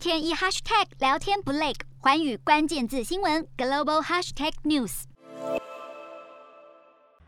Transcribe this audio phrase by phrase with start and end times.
[0.00, 5.02] 天一 hashtag 聊天不累，环宇关键字新闻 global hashtag news。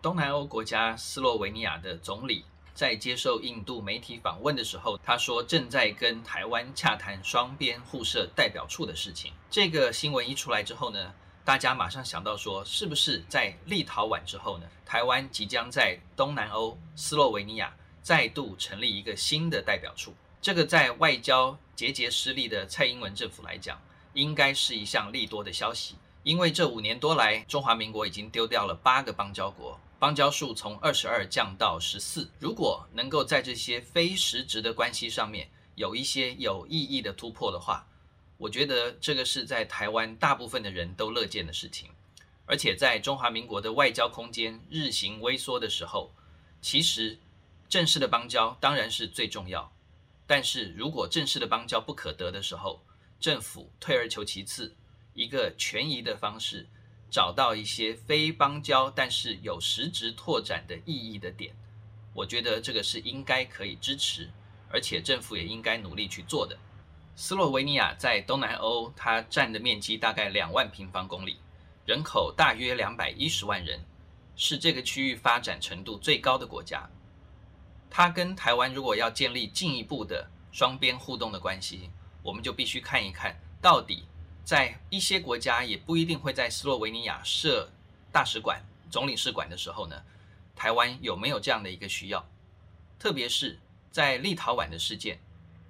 [0.00, 9.34] 东南欧国家斯洛维尼亚的总理在接受印度媒体访问的时候，他说正在跟台湾洽谈双边互设代表处的事情。
[9.50, 11.12] 这个新闻一出来之后呢，
[11.44, 20.14] 大家马上想到说，是不是在立陶宛之后呢，台湾即将在东南欧斯洛维尼亚再度成立一个新的代表处？
[20.42, 23.80] 这个在外交节节失利的蔡英文政府来讲，
[24.12, 29.78] 应该是一项利多的消息，因为这五年多来，中华民国已经丢掉了八个邦交国。
[30.00, 37.86] 邦交数从二十二降到十四，如果能够在这些非实质的关系上面有一些有意义的突破的话，
[38.36, 41.88] 我觉得这个是在台湾大部分的人都乐见的事情。
[42.46, 46.10] 而且在中华民国的外交空间日行微缩的时候，
[46.60, 47.16] 其实
[47.68, 49.70] 正式的邦交当然是最重要。
[50.34, 52.82] 但是如果正式的邦交不可得的时候，
[53.20, 54.74] 政府退而求其次，
[55.12, 56.66] 一个权宜的方式。
[57.10, 61.54] 找到一些非邦交但是有实质拓展的意义的点，
[62.14, 64.30] 我觉得这个是应该可以支持，
[64.70, 66.56] 而且政府也应该努力去做的。
[67.14, 71.36] 斯洛维尼亚在东南欧，它占的面积大概两万平方公里，
[71.84, 73.84] 人口大约两百一十万人，
[74.34, 76.88] 是这个区域发展程度最高的国家。
[77.94, 81.90] 它跟台湾如果要建立进一步的双边互动的关系，
[82.22, 84.08] 我们就必须看一看到底。
[84.42, 87.70] 在一些国家也不一定会在斯洛维尼亚设
[88.10, 90.02] 大使馆、总领事馆的时候呢，
[90.56, 92.26] 台湾有没有这样的一个需要？
[92.98, 93.58] 特别是
[93.90, 95.20] 在立陶宛的事件，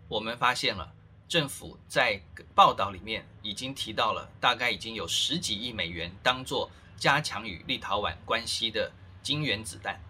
[0.07, 0.93] 我们发现了
[1.29, 2.23] 政府在
[2.55, 8.93] 报道里面已经提到了，大概已经有十几亿美元当做加强与立陶宛关系的
[9.25, 10.01] 金原子弹。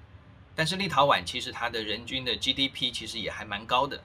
[0.54, 4.02] 但是立陶宛其实它的人均的 GDP 其实也还蛮高的，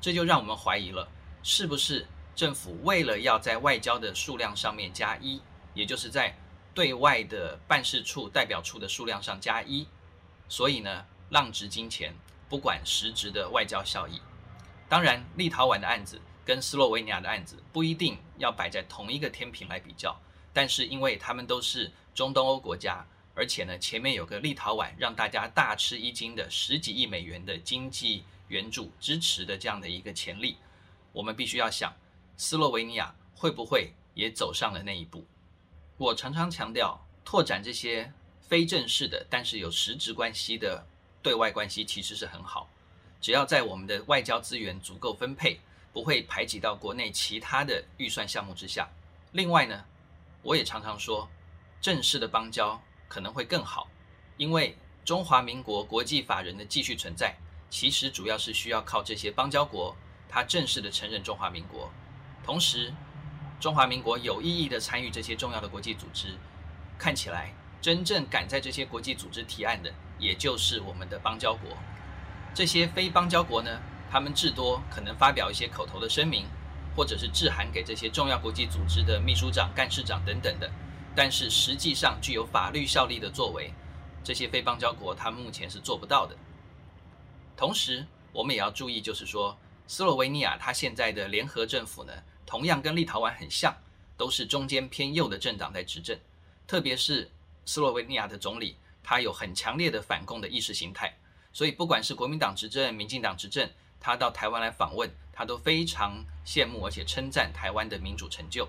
[0.00, 1.08] 这就让我们怀疑了，
[1.42, 2.06] 是不是？
[2.34, 5.40] 政府为了要在外交的数量上面加一，
[5.72, 6.36] 也就是在
[6.74, 9.86] 对外的办事处、代表处的数量上加一，
[10.48, 12.12] 所以呢，浪掷金钱，
[12.48, 14.20] 不管实质的外交效益。
[14.88, 20.20] 当然，立陶宛的案子跟斯洛维尼亚的案子不一定要摆在同一个天平来比较，
[20.52, 30.56] 但是因为他们都是中东欧国家，而且呢，前面有个立陶宛让大家大吃一惊的十几亿美元的经济援助支持的这样的一个潜力，
[31.12, 31.92] 我们必须要想。
[32.36, 35.24] 斯洛维尼亚会不会也走上了那一步？
[35.96, 40.84] 我常常强调，拓展这些非正式的，但是有实质关系的
[41.22, 42.68] 对外关系，其实是很好。
[43.20, 45.60] 只要在我们的外交资源足够分配，
[45.92, 48.88] 不会排挤到国内其他的预算项目之下。
[49.32, 49.84] 另外呢，
[50.42, 51.28] 我也常常说，
[51.80, 53.88] 正式的邦交可能会更好，
[54.36, 57.36] 因为中华民国国际法人的继续存在，
[57.70, 59.94] 其实主要是需要靠这些邦交国，
[60.28, 61.90] 它正式的承认中华民国。
[62.44, 62.92] 同时，
[63.60, 66.36] 中华民国有意义的参与这些重要的国际组织，
[66.98, 71.70] 看起来真正敢在这些国际组织提案的，也就是我们的邦交国。
[72.54, 76.46] 这些非邦交国呢，他们至多可能发表一些口头的声明，
[76.96, 80.70] 或者是致函给这些重要国际组织的秘书长、干事长等等的。
[81.16, 83.72] 但是实际上具有法律效力的作为，
[84.22, 86.36] 这些非邦交国他目前是做不到的。
[87.56, 92.12] 同时，我们也要注意，就是说，斯洛维尼亚它现在的联合政府呢，
[92.44, 93.76] 同样跟立陶宛很像，
[94.16, 96.18] 都是中间偏右的政党在执政。
[96.66, 97.30] 特别是
[97.64, 101.14] 斯洛维尼亚的总理，他有很强烈的反共的意识形态。
[101.52, 103.70] 所以不管是国民党执政、民进党执政，
[104.00, 108.68] 他到台湾来访问，他都非常羡慕而且称赞台湾的民主成就。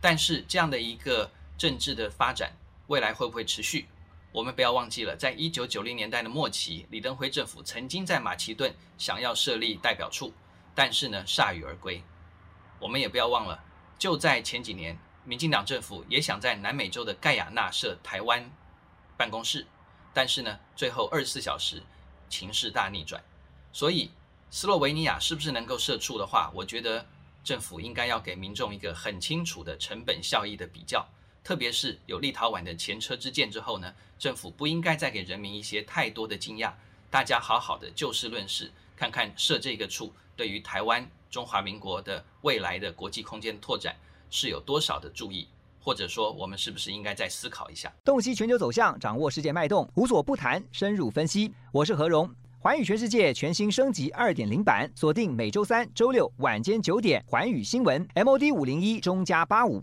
[0.00, 1.30] 但是这样的一个
[1.62, 2.52] 政治的发展，
[2.88, 3.86] 未来会不会持续？
[4.32, 10.34] 我们不要忘记了，在一九九零年代的末期，李登辉政府曾经在马其顿想要设立代表处，
[10.74, 12.02] 但是呢，铩羽而归。
[12.80, 13.62] 我们也不要忘了，
[13.96, 18.50] 就在前几年，民进党政府也想在南美洲的盖亚纳设台湾
[19.16, 19.64] 办公室，
[20.12, 21.80] 但是呢，最后二十四小时
[22.28, 23.22] 情势大逆转。
[23.72, 24.10] 所以，
[24.50, 27.06] 斯洛维尼亚是不是能够设处的话，我觉得
[27.44, 31.06] 政府应该要给民众一个很清楚的成本效益的比较。
[31.44, 36.72] 特别是有立陶宛的前车之鉴之后呢，政府不应该再给人民一些太多的惊讶。
[37.10, 41.06] 大家好好的就事论事，看看设这个处对于台湾。
[41.30, 43.96] 中华民国的未来的国际空间拓展
[44.30, 45.48] 是有多少的注意，
[45.80, 47.90] 或者说我们是不是应该再思考一下？
[48.04, 51.50] 洞悉全球走向，掌握世界脉动，无所不谈，深入分析。
[51.72, 52.30] 我是何荣，
[52.60, 59.82] 环宇全世界全新升级二点零版，锁定每周三、周六晚间九点，环宇新闻 MOD 五零一中加八五